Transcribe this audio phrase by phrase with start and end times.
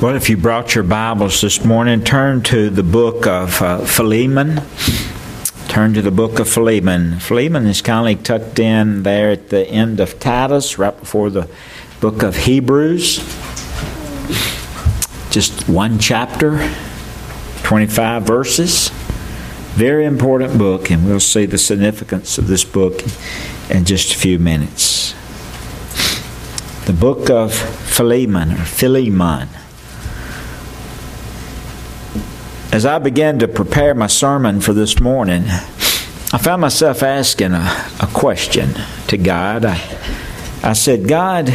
[0.00, 4.62] Well, if you brought your Bibles this morning, turn to the book of uh, Philemon.
[5.66, 7.18] Turn to the book of Philemon.
[7.18, 11.50] Philemon is kind of tucked in there at the end of Titus, right before the
[12.00, 13.16] book of Hebrews.
[15.32, 16.72] Just one chapter,
[17.64, 18.90] 25 verses.
[19.74, 23.02] Very important book, and we'll see the significance of this book
[23.68, 25.12] in just a few minutes.
[26.86, 29.48] The book of Philemon, or Philemon.
[32.78, 37.86] As I began to prepare my sermon for this morning, I found myself asking a,
[38.00, 38.72] a question
[39.08, 39.64] to God.
[39.64, 39.82] I,
[40.62, 41.48] I said, God,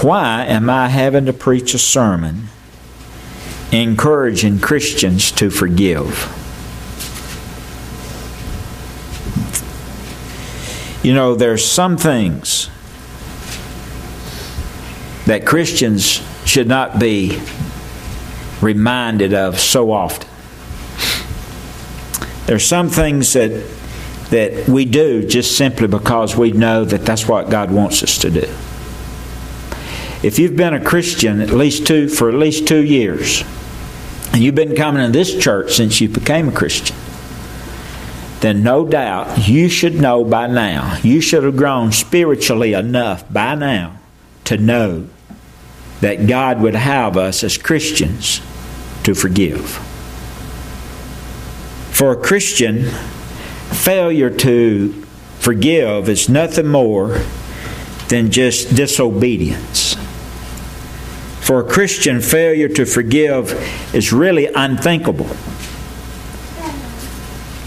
[0.00, 2.44] why am I having to preach a sermon
[3.72, 6.06] encouraging Christians to forgive?
[11.02, 12.70] You know, there's some things
[15.26, 17.42] that Christians should not be
[18.62, 20.28] reminded of so often.
[22.46, 23.66] There's some things that
[24.32, 28.30] that we do just simply because we know that that's what God wants us to
[28.30, 28.48] do.
[30.26, 33.44] If you've been a Christian at least two for at least two years,
[34.32, 36.96] and you've been coming to this church since you became a Christian,
[38.40, 40.98] then no doubt you should know by now.
[41.02, 43.98] You should have grown spiritually enough by now
[44.44, 45.08] to know
[46.02, 48.40] that God would have us as Christians
[49.04, 49.70] to forgive.
[51.92, 52.86] For a Christian,
[53.70, 54.92] failure to
[55.38, 57.20] forgive is nothing more
[58.08, 59.94] than just disobedience.
[61.40, 63.52] For a Christian, failure to forgive
[63.94, 65.30] is really unthinkable.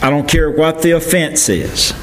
[0.02, 1.94] I don't care what the offense is.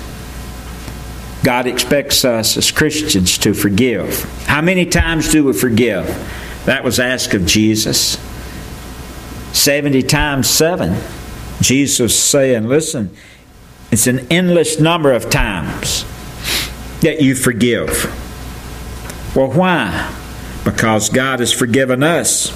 [1.43, 4.23] God expects us as Christians to forgive.
[4.45, 6.07] How many times do we forgive?
[6.67, 8.17] That was asked of Jesus.
[9.53, 10.97] 70 times 7.
[11.61, 13.15] Jesus saying, listen,
[13.91, 16.05] it's an endless number of times
[17.01, 18.07] that you forgive.
[19.37, 20.15] Well, why?
[20.65, 22.53] Because God has forgiven us,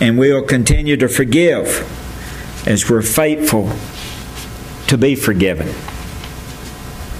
[0.00, 1.86] and we'll continue to forgive
[2.66, 3.70] as we're faithful
[4.88, 5.68] to be forgiven.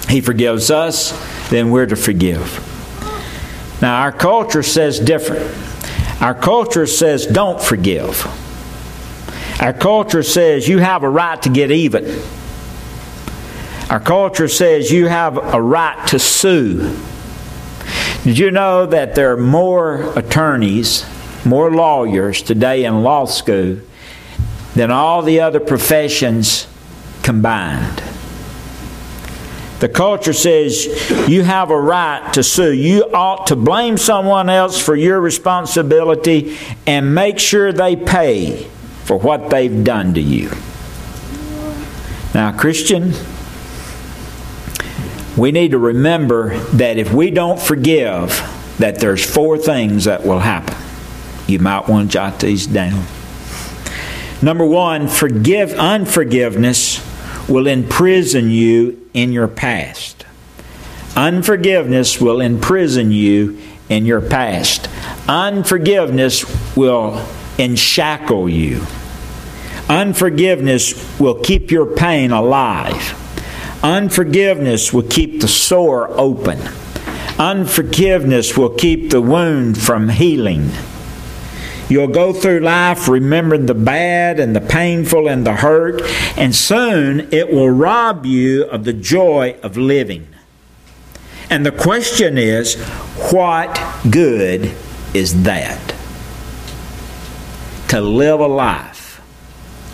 [0.09, 1.11] He forgives us,
[1.49, 2.65] then we're to forgive.
[3.81, 5.55] Now, our culture says different.
[6.19, 8.25] Our culture says don't forgive.
[9.61, 12.21] Our culture says you have a right to get even.
[13.89, 16.97] Our culture says you have a right to sue.
[18.23, 21.05] Did you know that there are more attorneys,
[21.45, 23.77] more lawyers today in law school
[24.75, 26.67] than all the other professions
[27.23, 28.03] combined?
[29.79, 30.85] The culture says
[31.29, 32.73] you have a right to sue.
[32.73, 38.67] You ought to blame someone else for your responsibility and make sure they pay
[39.05, 40.51] for what they've done to you.
[42.33, 43.13] Now, Christian,
[45.37, 48.29] we need to remember that if we don't forgive,
[48.79, 50.75] that there's four things that will happen.
[51.47, 53.05] You might want to jot these down.
[54.41, 56.99] Number one, forgive unforgiveness
[57.49, 60.25] will imprison you in your past.
[61.15, 64.87] Unforgiveness will imprison you in your past.
[65.27, 66.45] Unforgiveness
[66.75, 67.25] will
[67.57, 68.85] enshackle you.
[69.89, 73.15] Unforgiveness will keep your pain alive.
[73.83, 76.59] Unforgiveness will keep the sore open.
[77.39, 80.69] Unforgiveness will keep the wound from healing.
[81.89, 86.01] You'll go through life remembering the bad and the painful and the hurt,
[86.37, 90.27] and soon it will rob you of the joy of living.
[91.49, 92.75] And the question is,
[93.31, 93.75] what
[94.09, 94.71] good
[95.15, 95.95] is that?
[97.87, 99.19] To live a life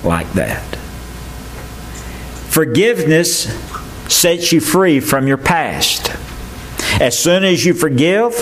[0.03, 0.75] like that.
[2.49, 3.43] Forgiveness
[4.13, 6.11] sets you free from your past.
[7.01, 8.33] As soon as you forgive,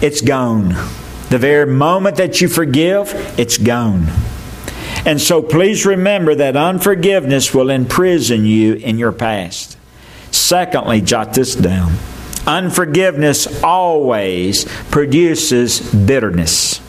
[0.00, 0.74] it's gone.
[1.30, 4.06] The very moment that you forgive, it's gone.
[5.04, 9.76] And so please remember that unforgiveness will imprison you in your past.
[10.30, 11.96] Secondly, jot this down
[12.48, 16.80] unforgiveness always produces bitterness.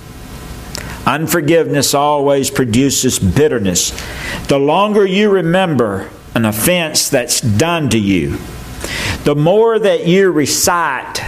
[1.06, 3.92] Unforgiveness always produces bitterness.
[4.47, 8.38] The longer you remember an offense that's done to you,
[9.25, 11.19] the more that you recite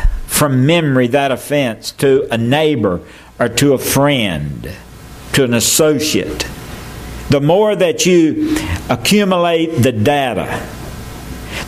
[0.42, 3.00] from memory that offense to a neighbor
[3.40, 4.72] or to a friend,
[5.34, 6.48] to an associate,
[7.30, 8.58] the more that you
[8.90, 10.68] accumulate the data,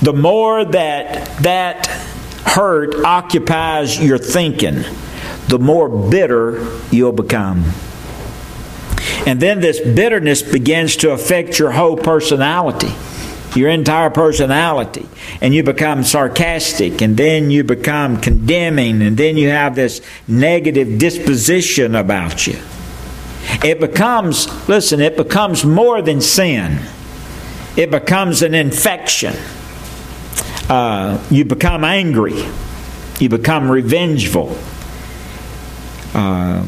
[0.01, 1.85] the more that that
[2.47, 4.83] hurt occupies your thinking,
[5.49, 7.63] the more bitter you'll become.
[9.27, 12.95] And then this bitterness begins to affect your whole personality,
[13.55, 15.07] your entire personality.
[15.41, 20.97] And you become sarcastic, and then you become condemning, and then you have this negative
[20.97, 22.59] disposition about you.
[23.63, 26.79] It becomes, listen, it becomes more than sin,
[27.75, 29.35] it becomes an infection.
[30.69, 32.45] Uh, you become angry,
[33.19, 34.57] you become revengeful.
[36.13, 36.65] Uh,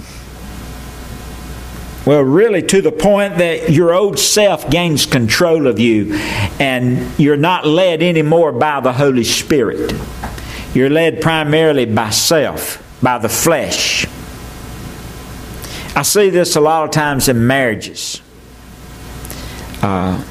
[2.05, 6.13] well, really, to the point that your old self gains control of you
[6.59, 9.91] and you're not led anymore by the Holy Spirit.
[10.75, 14.05] You're led primarily by self, by the flesh.
[15.95, 18.21] I see this a lot of times in marriages.
[19.81, 20.21] Uh,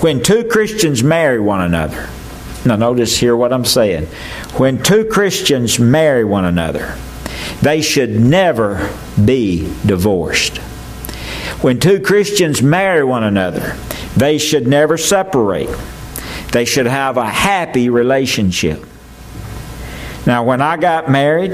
[0.00, 2.08] when two Christians marry one another,
[2.66, 4.06] now notice here what I'm saying.
[4.56, 6.96] When two Christians marry one another,
[7.62, 8.90] they should never
[9.22, 10.60] be divorced.
[11.64, 13.74] When two Christians marry one another,
[14.14, 15.70] they should never separate.
[16.52, 18.84] They should have a happy relationship.
[20.26, 21.52] Now, when I got married,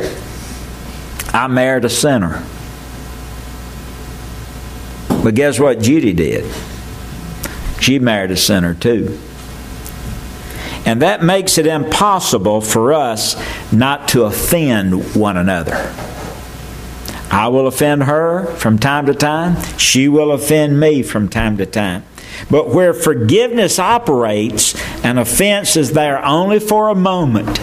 [1.32, 2.44] I married a sinner.
[5.22, 6.52] But guess what Judy did?
[7.80, 9.16] She married a sinner too.
[10.84, 13.40] And that makes it impossible for us
[13.72, 15.94] not to offend one another.
[17.30, 19.62] I will offend her from time to time.
[19.78, 22.04] She will offend me from time to time.
[22.50, 24.74] But where forgiveness operates,
[25.04, 27.60] an offense is there only for a moment.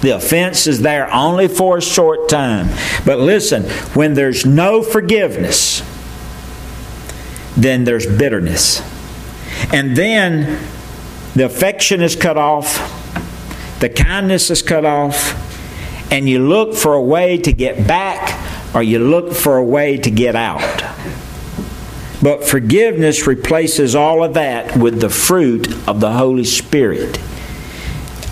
[0.00, 2.68] The offense is there only for a short time.
[3.06, 3.62] But listen,
[3.94, 5.82] when there's no forgiveness,
[7.56, 8.82] then there's bitterness.
[9.72, 10.62] And then
[11.34, 12.78] the affection is cut off,
[13.80, 15.40] the kindness is cut off,
[16.12, 18.43] and you look for a way to get back
[18.74, 20.82] or you look for a way to get out.
[22.22, 27.20] But forgiveness replaces all of that with the fruit of the Holy Spirit.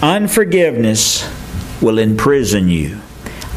[0.02, 1.30] Unforgiveness
[1.82, 3.00] will imprison you.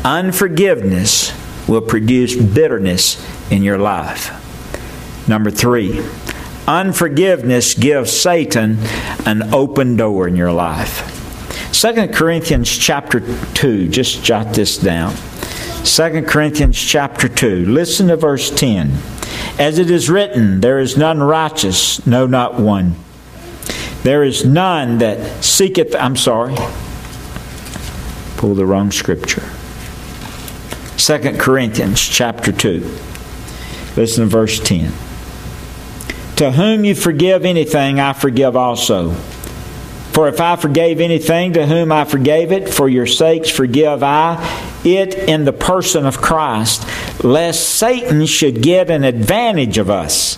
[0.04, 1.34] Unforgiveness
[1.68, 3.18] will produce bitterness
[3.50, 4.30] in your life.
[5.28, 6.06] Number three,
[6.68, 8.78] unforgiveness gives Satan
[9.26, 11.12] an open door in your life.
[11.72, 13.22] 2 Corinthians chapter
[13.54, 15.16] 2, just jot this down.
[15.86, 17.66] 2 Corinthians chapter 2.
[17.68, 18.92] Listen to verse 10.
[19.60, 22.96] As it is written, there is none righteous, no, not one.
[24.02, 26.56] There is none that seeketh, I'm sorry,
[28.38, 29.44] pull the wrong scripture.
[30.98, 32.80] 2 Corinthians chapter 2.
[33.96, 34.92] Listen to verse 10.
[36.38, 39.12] To whom you forgive anything, I forgive also.
[40.14, 44.65] For if I forgave anything to whom I forgave it, for your sakes forgive I
[44.86, 46.88] it in the person of Christ,
[47.24, 50.38] lest Satan should get an advantage of us,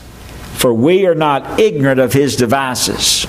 [0.54, 3.28] for we are not ignorant of his devices.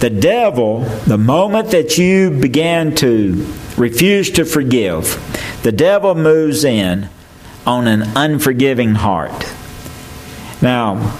[0.00, 3.46] The devil, the moment that you begin to
[3.76, 5.20] refuse to forgive,
[5.62, 7.08] the devil moves in
[7.66, 9.52] on an unforgiving heart.
[10.62, 11.18] Now,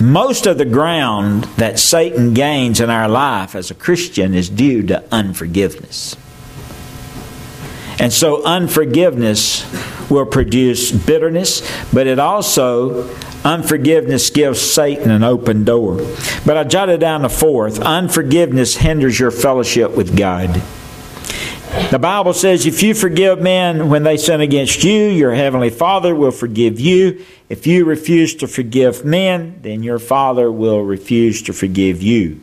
[0.00, 4.82] most of the ground that Satan gains in our life as a Christian is due
[4.84, 6.16] to unforgiveness.
[7.98, 9.64] And so unforgiveness
[10.10, 13.08] will produce bitterness, but it also,
[13.44, 15.98] unforgiveness gives Satan an open door.
[16.44, 20.62] But I jotted down the fourth unforgiveness hinders your fellowship with God.
[21.90, 26.14] The Bible says, if you forgive men when they sin against you, your heavenly Father
[26.14, 27.24] will forgive you.
[27.48, 32.40] If you refuse to forgive men, then your Father will refuse to forgive you.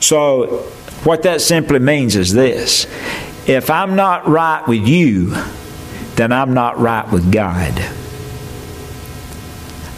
[0.00, 0.62] So,
[1.02, 2.86] what that simply means is this
[3.46, 5.34] if I'm not right with you,
[6.16, 7.74] then I'm not right with God.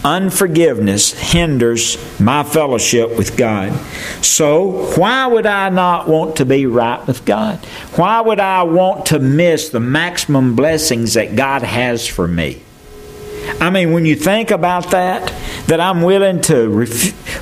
[0.04, 3.72] Unforgiveness hinders my fellowship with God.
[4.24, 7.58] So, why would I not want to be right with God?
[7.96, 12.62] Why would I want to miss the maximum blessings that God has for me?
[13.60, 15.32] I mean, when you think about that,
[15.66, 16.88] that I'm willing to re,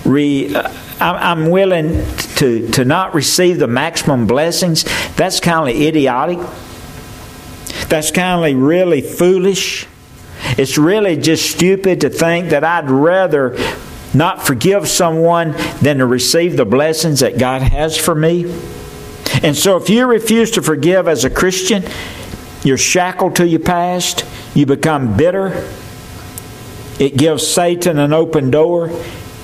[0.05, 2.05] re uh, I'm willing
[2.37, 4.85] to, to not receive the maximum blessings,
[5.16, 6.38] that's kind of idiotic.
[7.88, 9.87] That's kind of really foolish.
[10.59, 13.57] It's really just stupid to think that I'd rather
[14.14, 15.52] not forgive someone
[15.83, 18.45] than to receive the blessings that God has for me.
[19.43, 21.85] And so if you refuse to forgive as a Christian,
[22.62, 24.25] you're shackled to your past,
[24.55, 25.69] you become bitter,
[26.99, 28.88] it gives Satan an open door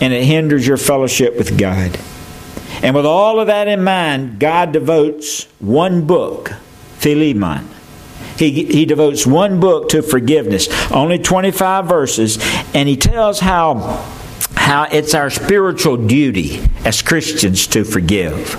[0.00, 1.98] and it hinders your fellowship with God.
[2.82, 6.52] And with all of that in mind, God devotes one book,
[6.98, 7.68] Philemon,
[8.36, 12.38] He, he devotes one book to forgiveness, only 25 verses,
[12.74, 14.04] and he tells how,
[14.56, 18.56] how it's our spiritual duty as Christians to forgive.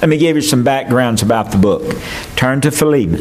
[0.00, 1.96] Let me give you some backgrounds about the book.
[2.34, 3.20] Turn to Philemon.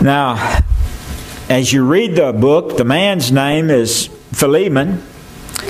[0.00, 0.60] Now,
[1.48, 5.02] as you read the book, the man's name is Philemon,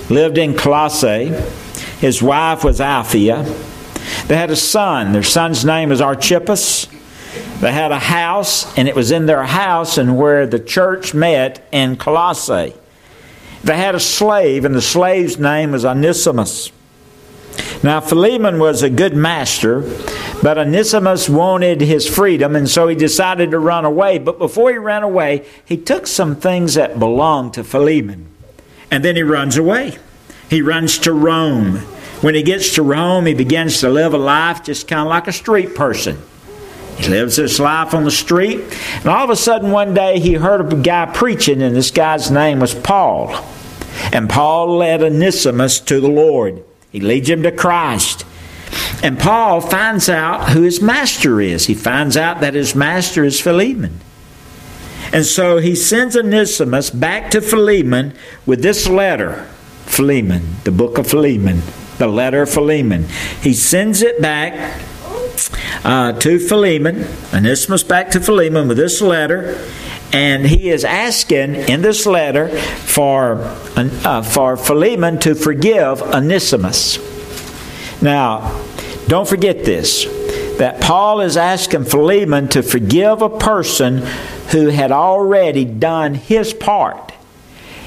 [0.09, 1.35] lived in Colossae.
[2.05, 3.47] His wife was Apphia.
[4.27, 5.13] They had a son.
[5.15, 6.87] Their son's name was Archippus.
[7.63, 11.67] They had a house, and it was in their house and where the church met
[11.73, 12.75] in Colossae.
[13.63, 16.71] They had a slave, and the slave's name was Onesimus.
[17.83, 19.81] Now, Philemon was a good master,
[20.43, 24.19] but Onesimus wanted his freedom, and so he decided to run away.
[24.19, 28.27] But before he ran away, he took some things that belonged to Philemon,
[28.91, 29.97] and then he runs away.
[30.51, 31.81] He runs to Rome.
[32.25, 35.29] When he gets to Rome, he begins to live a life just kind of like
[35.29, 36.17] a street person.
[36.97, 38.63] He lives his life on the street.
[39.01, 42.31] And all of a sudden, one day, he heard a guy preaching, and this guy's
[42.31, 43.45] name was Paul.
[44.11, 46.65] And Paul led Onesimus to the Lord.
[46.91, 48.25] He leads him to Christ.
[49.03, 51.67] And Paul finds out who his master is.
[51.67, 54.01] He finds out that his master is Philemon.
[55.13, 58.15] And so he sends Onesimus back to Philemon
[58.47, 59.47] with this letter
[59.85, 61.61] Philemon, the book of Philemon,
[62.05, 63.07] the letter Philemon.
[63.41, 64.83] He sends it back
[65.85, 69.59] uh, to Philemon, Onesimus back to Philemon with this letter,
[70.13, 73.37] and he is asking in this letter for,
[73.77, 76.99] uh, for Philemon to forgive Onesimus.
[78.03, 78.63] Now,
[79.09, 80.05] don't forget this
[80.59, 84.07] that Paul is asking Philemon to forgive a person
[84.53, 87.13] who had already done his part.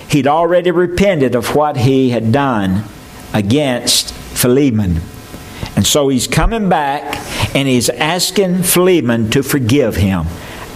[0.09, 2.83] He'd already repented of what he had done
[3.33, 5.01] against Philemon.
[5.75, 7.03] And so he's coming back
[7.55, 10.25] and he's asking Philemon to forgive him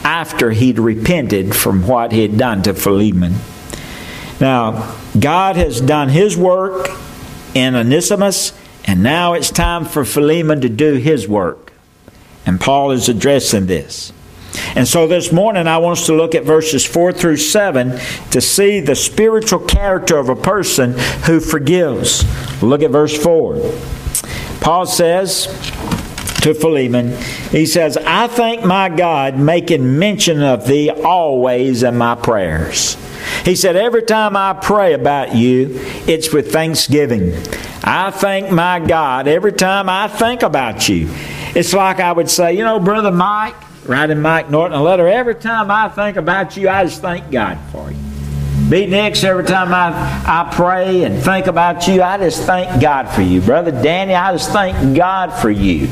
[0.04, 3.36] after he'd repented from what he had done to Philemon.
[4.40, 6.90] Now, God has done his work
[7.54, 8.54] in Onesimus,
[8.86, 11.72] and now it's time for Philemon to do his work.
[12.46, 14.12] And Paul is addressing this.
[14.76, 18.00] And so this morning I want us to look at verses 4 through 7
[18.32, 20.94] to see the spiritual character of a person
[21.26, 22.24] who forgives.
[22.62, 23.56] Look at verse 4.
[24.62, 25.46] Paul says
[26.42, 27.16] to Philemon,
[27.52, 32.98] he says, I thank my God making mention of thee always in my prayers.
[33.46, 37.34] He said, Every time I pray about you, it's with thanksgiving.
[37.84, 41.08] I thank my God every time I think about you.
[41.56, 43.56] It's like I would say, You know, Brother Mike,
[43.86, 47.58] writing Mike Norton a letter, every time I think about you, I just thank God
[47.72, 47.98] for you.
[48.70, 49.92] Be next every time I,
[50.26, 53.42] I pray and think about you, I just thank God for you.
[53.42, 55.90] Brother Danny, I just thank God for you.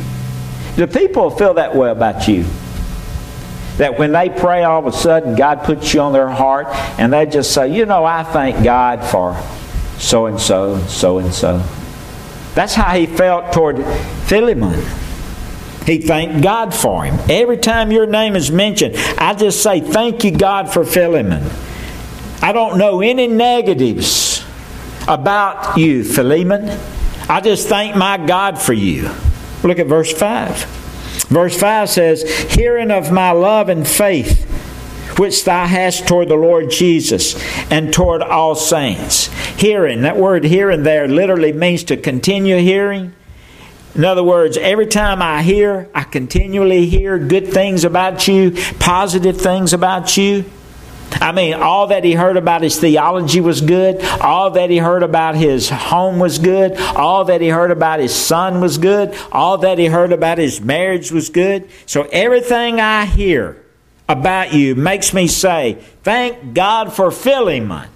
[0.75, 2.46] Do people feel that way about you?
[3.77, 6.67] That when they pray, all of a sudden God puts you on their heart
[7.00, 9.41] and they just say, You know, I thank God for
[9.98, 11.63] so and so so and so.
[12.55, 13.84] That's how he felt toward
[14.27, 14.86] Philemon.
[15.89, 17.19] He thanked God for him.
[17.27, 21.50] Every time your name is mentioned, I just say, Thank you, God, for Philemon.
[22.43, 24.46] I don't know any negatives
[25.08, 26.79] about you, Philemon.
[27.27, 29.10] I just thank my God for you.
[29.63, 30.63] Look at verse 5.
[31.29, 34.46] Verse 5 says, Hearing of my love and faith,
[35.17, 37.36] which thou hast toward the Lord Jesus
[37.72, 39.27] and toward all saints.
[39.58, 43.15] Hearing, that word hearing there literally means to continue hearing.
[43.96, 49.38] In other words, every time I hear, I continually hear good things about you, positive
[49.38, 50.46] things about you.
[51.13, 54.01] I mean, all that he heard about his theology was good.
[54.22, 56.77] All that he heard about his home was good.
[56.77, 59.17] All that he heard about his son was good.
[59.31, 61.69] All that he heard about his marriage was good.
[61.88, 63.62] So everything I hear
[64.08, 67.89] about you makes me say, Thank God for Philemon.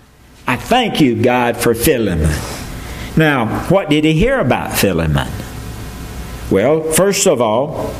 [0.47, 2.35] I thank you, God, for Philemon.
[3.15, 5.29] Now, what did he hear about Philemon?
[6.53, 7.95] Well, first of all,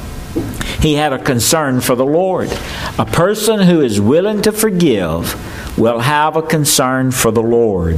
[0.79, 2.51] he had a concern for the Lord.
[2.99, 7.97] A person who is willing to forgive will have a concern for the Lord.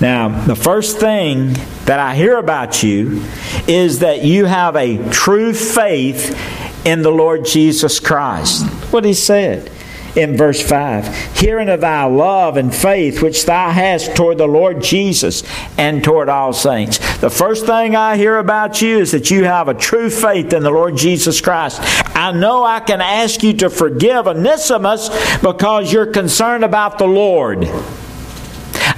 [0.00, 1.54] Now, the first thing
[1.86, 3.24] that I hear about you
[3.66, 6.38] is that you have a true faith
[6.86, 8.64] in the Lord Jesus Christ.
[8.92, 9.68] What he said
[10.16, 14.82] in verse 5 Hearing of thy love and faith which thou hast toward the Lord
[14.82, 15.42] Jesus
[15.78, 16.98] and toward all saints.
[17.18, 20.62] The first thing I hear about you is that you have a true faith in
[20.62, 21.80] the Lord Jesus Christ.
[22.16, 27.68] I know I can ask you to forgive Onesimus because you're concerned about the Lord.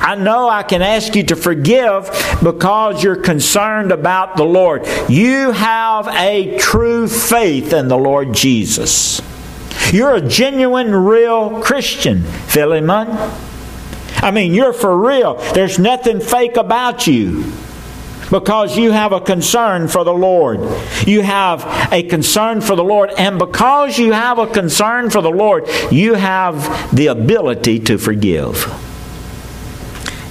[0.01, 2.09] I know I can ask you to forgive
[2.43, 4.87] because you're concerned about the Lord.
[5.09, 9.21] You have a true faith in the Lord Jesus.
[9.93, 13.09] You're a genuine, real Christian, Philemon.
[14.17, 15.35] I mean, you're for real.
[15.55, 17.53] There's nothing fake about you
[18.31, 20.61] because you have a concern for the Lord.
[21.07, 25.31] You have a concern for the Lord, and because you have a concern for the
[25.31, 28.67] Lord, you have the ability to forgive.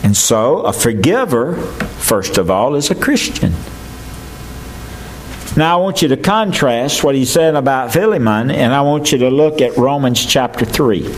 [0.03, 1.55] And so, a forgiver,
[1.99, 3.53] first of all, is a Christian.
[5.57, 9.17] Now, I want you to contrast what he said about Philemon, and I want you
[9.17, 11.11] to look at Romans chapter 3.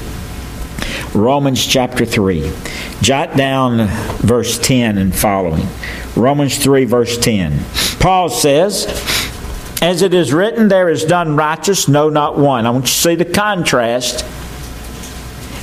[1.14, 2.50] Romans chapter 3.
[3.02, 3.88] Jot down
[4.20, 5.68] verse 10 and following.
[6.16, 7.60] Romans 3, verse 10.
[8.00, 8.86] Paul says,
[9.82, 12.66] As it is written, there is none righteous, no, not one.
[12.66, 14.26] I want you to see the contrast.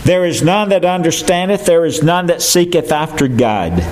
[0.04, 3.82] There is none that understandeth, there is none that seeketh after God.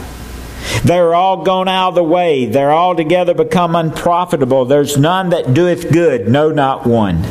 [0.85, 2.45] They're all gone out of the way.
[2.45, 4.67] They're altogether become unprofitable.
[4.67, 7.23] There's none that doeth good, no, not one.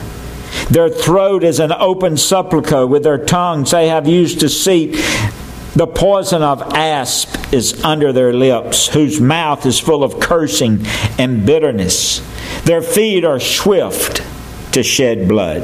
[0.71, 2.87] Their throat is an open sepulchre.
[2.87, 4.95] With their tongues they have used deceit.
[5.75, 10.85] The poison of asp is under their lips, whose mouth is full of cursing
[11.17, 12.21] and bitterness.
[12.65, 14.21] Their feet are swift
[14.73, 15.63] to shed blood.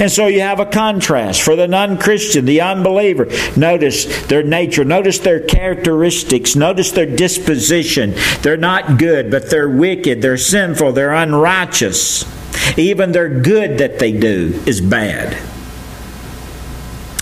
[0.00, 3.26] And so you have a contrast for the non Christian, the unbeliever.
[3.56, 8.14] Notice their nature, notice their characteristics, notice their disposition.
[8.42, 12.24] They're not good, but they're wicked, they're sinful, they're unrighteous.
[12.78, 15.36] Even their good that they do is bad.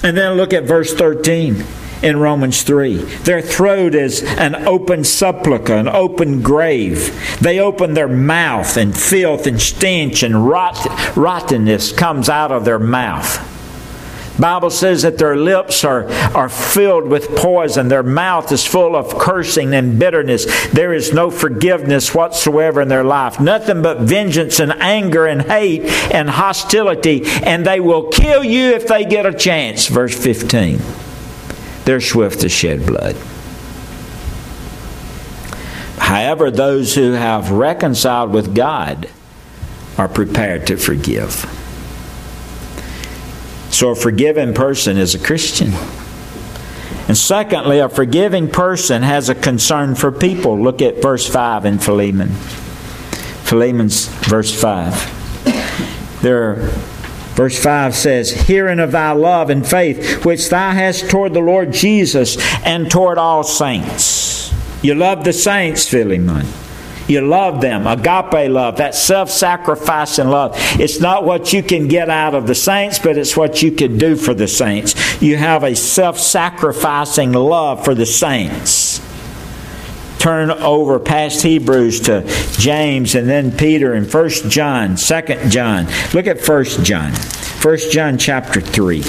[0.03, 1.65] And then look at verse 13
[2.03, 2.97] in Romans 3.
[2.97, 7.39] Their throat is an open sepulchre, an open grave.
[7.41, 12.79] They open their mouth, and filth and stench and rot, rottenness comes out of their
[12.79, 13.55] mouth.
[14.39, 17.89] Bible says that their lips are, are filled with poison.
[17.89, 20.45] Their mouth is full of cursing and bitterness.
[20.69, 23.41] There is no forgiveness whatsoever in their life.
[23.41, 27.23] Nothing but vengeance and anger and hate and hostility.
[27.25, 29.87] And they will kill you if they get a chance.
[29.87, 30.81] Verse 15
[31.87, 33.15] they're swift to shed blood.
[35.99, 39.09] However, those who have reconciled with God
[39.97, 41.47] are prepared to forgive.
[43.71, 45.73] So, a forgiving person is a Christian.
[47.09, 50.61] And secondly, a forgiving person has a concern for people.
[50.61, 52.31] Look at verse 5 in Philemon.
[53.45, 56.21] Philemon's verse 5.
[56.23, 56.69] There
[57.37, 61.71] Verse 5 says, Hearing of thy love and faith, which thou hast toward the Lord
[61.71, 64.55] Jesus and toward all saints.
[64.83, 66.47] You love the saints, Philemon.
[67.09, 67.87] You love them.
[67.87, 70.53] Agape love, that self sacrificing love.
[70.81, 73.99] It's not what you can get out of the saints, but it's what you can
[73.99, 74.95] do for the saints.
[75.23, 78.86] You have a self sacrificing love for the saints
[80.27, 82.25] turn over past Hebrews to
[82.59, 85.87] James and then Peter and First John, Second John.
[86.13, 87.13] Look at First John.
[87.13, 89.03] First John chapter 3.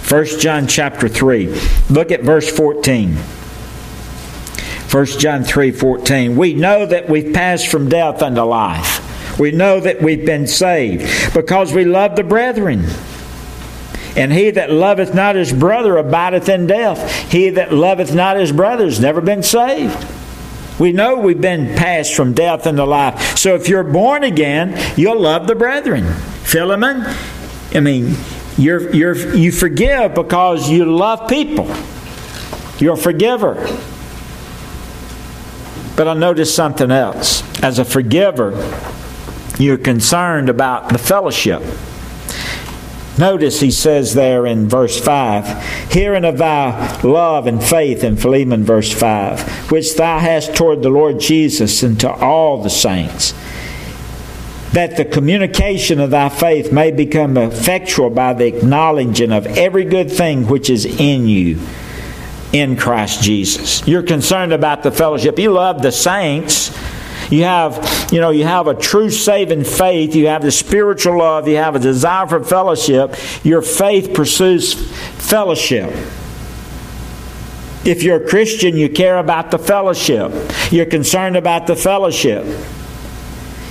[0.00, 1.46] First John chapter 3.
[1.88, 3.14] Look at verse 14.
[4.90, 6.36] 1 John 3 14.
[6.36, 9.38] We know that we've passed from death unto life.
[9.40, 12.84] We know that we've been saved because we love the brethren.
[14.16, 17.30] And he that loveth not his brother abideth in death.
[17.30, 20.06] He that loveth not his brother has never been saved.
[20.78, 23.38] We know we've been passed from death into life.
[23.38, 26.04] So if you're born again, you'll love the brethren.
[26.42, 27.04] Philemon,
[27.74, 28.14] I mean,
[28.56, 31.66] you're, you're, you forgive because you love people.
[32.78, 33.54] You're a forgiver.
[35.96, 37.42] But I noticed something else.
[37.62, 38.52] As a forgiver,
[39.58, 41.62] you're concerned about the fellowship.
[43.18, 48.64] Notice he says there in verse 5, Hearing of thy love and faith in Philemon,
[48.64, 53.32] verse 5, which thou hast toward the Lord Jesus and to all the saints,
[54.72, 60.10] that the communication of thy faith may become effectual by the acknowledging of every good
[60.10, 61.60] thing which is in you
[62.52, 63.86] in Christ Jesus.
[63.86, 65.38] You're concerned about the fellowship.
[65.38, 66.70] You love the saints
[67.34, 70.14] you have, you know, you have a true saving faith.
[70.14, 71.48] You have the spiritual love.
[71.48, 73.16] You have a desire for fellowship.
[73.44, 75.90] Your faith pursues fellowship.
[77.84, 80.32] If you're a Christian, you care about the fellowship.
[80.70, 82.46] You're concerned about the fellowship.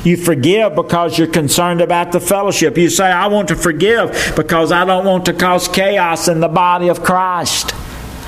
[0.04, 2.78] You forgive because you're concerned about the fellowship.
[2.78, 6.50] You say, I want to forgive because I don't want to cause chaos in the
[6.50, 7.74] body of Christ.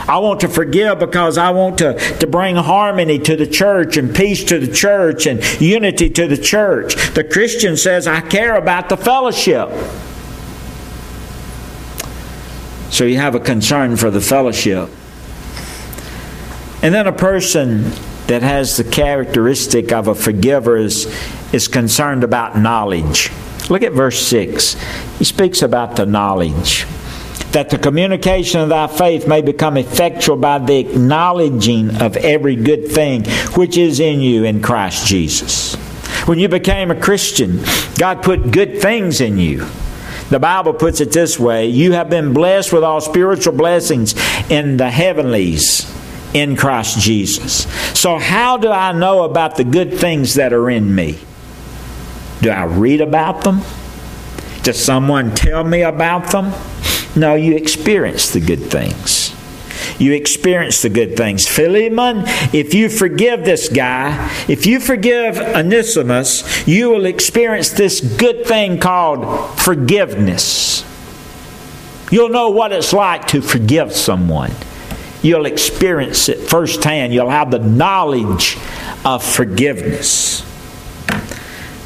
[0.08, 4.16] I want to forgive because I want to, to bring harmony to the church and
[4.16, 6.96] peace to the church and unity to the church.
[7.14, 9.70] The Christian says, I care about the fellowship.
[12.92, 14.90] So you have a concern for the fellowship.
[16.84, 17.90] And then a person
[18.28, 21.06] that has the characteristic of a forgiver is,
[21.52, 23.32] is concerned about knowledge.
[23.70, 24.76] Look at verse 6.
[25.18, 26.86] He speaks about the knowledge.
[27.56, 32.92] That the communication of thy faith may become effectual by the acknowledging of every good
[32.92, 33.24] thing
[33.56, 35.76] which is in you in Christ Jesus.
[36.28, 37.64] When you became a Christian,
[37.98, 39.66] God put good things in you.
[40.30, 44.16] The Bible puts it this way You have been blessed with all spiritual blessings
[44.52, 45.90] in the heavenlies
[46.34, 47.68] in Christ Jesus.
[47.98, 51.20] So, how do I know about the good things that are in me?
[52.42, 53.62] Do I read about them?
[54.62, 56.52] Does someone tell me about them?
[57.16, 59.34] No, you experience the good things.
[60.00, 61.48] You experience the good things.
[61.48, 62.24] Philemon,
[62.54, 68.80] if you forgive this guy, if you forgive Onesimus, you will experience this good thing
[68.80, 70.84] called forgiveness.
[72.12, 74.52] You'll know what it's like to forgive someone.
[75.22, 77.14] You'll experience it firsthand.
[77.14, 78.58] You'll have the knowledge
[79.04, 80.42] of forgiveness.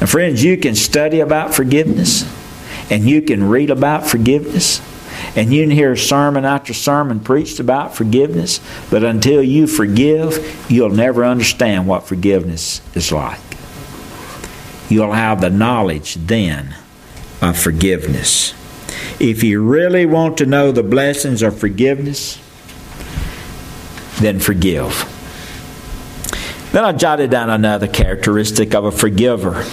[0.00, 2.24] And friends, you can study about forgiveness
[2.90, 4.80] and you can read about forgiveness
[5.36, 10.90] and you can hear sermon after sermon preached about forgiveness, but until you forgive, you'll
[10.90, 13.40] never understand what forgiveness is like.
[14.88, 16.74] You'll have the knowledge then
[17.40, 18.54] of forgiveness.
[19.20, 22.38] If you really want to know the blessings of forgiveness,
[24.20, 25.06] then forgive.
[26.72, 29.64] Then I jotted down another characteristic of a forgiver.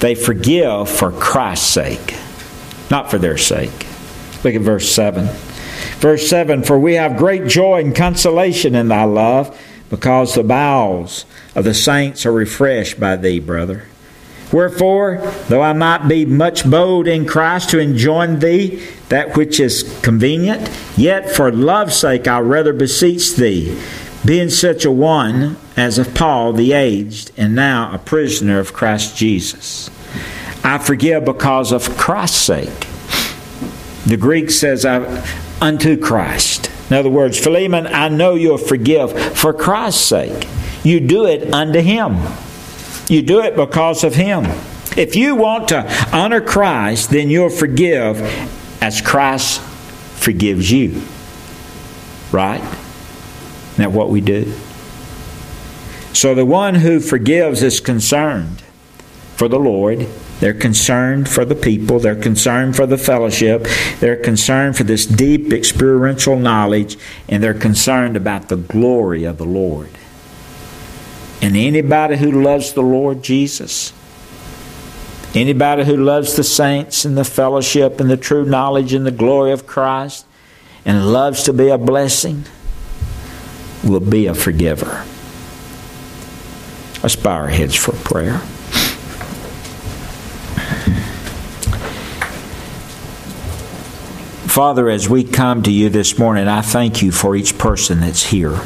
[0.00, 2.16] They forgive for Christ's sake,
[2.90, 3.86] not for their sake.
[4.42, 5.28] Look at verse 7.
[5.98, 9.58] Verse 7 For we have great joy and consolation in thy love,
[9.90, 11.24] because the bowels
[11.54, 13.84] of the saints are refreshed by thee, brother.
[14.52, 20.00] Wherefore, though I might be much bold in Christ to enjoin thee that which is
[20.02, 23.80] convenient, yet for love's sake I rather beseech thee,
[24.24, 29.16] being such a one as of Paul the aged, and now a prisoner of Christ
[29.16, 29.88] Jesus.
[30.64, 32.89] I forgive because of Christ's sake.
[34.10, 36.68] The Greek says, unto Christ.
[36.90, 40.48] In other words, Philemon, I know you'll forgive for Christ's sake.
[40.82, 42.18] You do it unto Him.
[43.08, 44.46] You do it because of Him.
[44.96, 48.20] If you want to honor Christ, then you'll forgive
[48.82, 51.02] as Christ forgives you.
[52.32, 52.62] Right?
[52.62, 54.52] Isn't that what we do?
[56.14, 58.64] So the one who forgives is concerned
[59.36, 60.08] for the Lord
[60.40, 61.98] they're concerned for the people.
[61.98, 63.66] They're concerned for the fellowship.
[64.00, 66.96] They're concerned for this deep experiential knowledge.
[67.28, 69.90] And they're concerned about the glory of the Lord.
[71.42, 73.92] And anybody who loves the Lord Jesus,
[75.34, 79.52] anybody who loves the saints and the fellowship and the true knowledge and the glory
[79.52, 80.26] of Christ
[80.86, 82.44] and loves to be a blessing,
[83.84, 85.04] will be a forgiver.
[87.02, 88.42] Let's bow our heads for prayer.
[94.50, 98.24] Father, as we come to you this morning, I thank you for each person that's
[98.24, 98.56] here.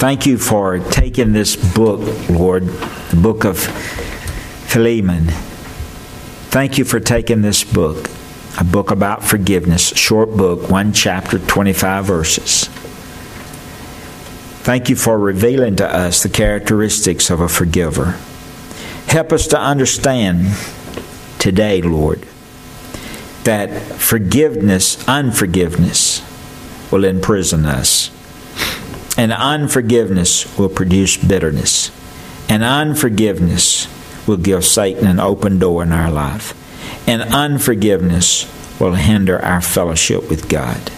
[0.00, 5.26] Thank you for taking this book, Lord, the book of Philemon.
[6.48, 8.08] Thank you for taking this book,
[8.58, 12.64] a book about forgiveness, short book, one chapter, 25 verses.
[14.64, 18.12] Thank you for revealing to us the characteristics of a forgiver.
[19.06, 20.56] Help us to understand
[21.38, 22.26] today, Lord
[23.46, 26.22] that forgiveness, unforgiveness,
[26.92, 28.10] will imprison us.
[29.18, 31.90] And unforgiveness will produce bitterness.
[32.48, 33.88] And unforgiveness
[34.26, 36.54] will give Satan an open door in our life.
[37.08, 40.90] And unforgiveness will hinder our fellowship with God.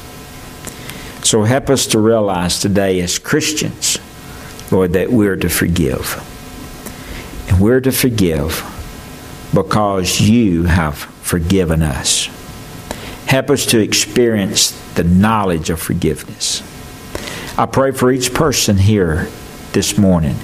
[1.24, 3.98] So help us to realize today as Christians,
[4.72, 6.24] Lord, that we're to forgive.
[7.48, 8.64] And we're to forgive
[9.54, 12.28] because you have forgiven us.
[13.28, 16.62] Help us to experience the knowledge of forgiveness.
[17.58, 19.28] I pray for each person here
[19.72, 20.36] this morning.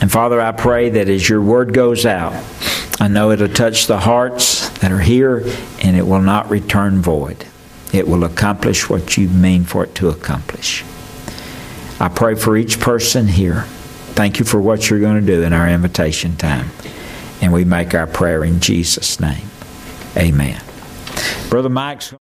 [0.00, 2.34] And Father, I pray that as your word goes out,
[2.98, 5.44] I know it'll touch the hearts that are here
[5.80, 7.46] and it will not return void.
[7.92, 10.84] It will accomplish what you mean for it to accomplish.
[12.00, 13.62] I pray for each person here.
[14.16, 16.70] Thank you for what you're going to do in our invitation time.
[17.40, 19.46] And we make our prayer in Jesus' name.
[20.16, 20.60] Amen.
[21.48, 22.12] Brother Mike's